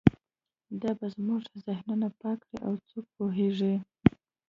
دا 0.81 0.91
به 0.99 1.07
زموږ 1.15 1.41
ذهنونه 1.65 2.07
پاک 2.21 2.39
کړي 2.49 2.57
او 2.67 2.73
څوک 2.89 3.05
پوهیږي 3.15 3.75